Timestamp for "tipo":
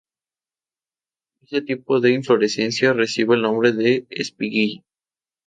1.61-1.99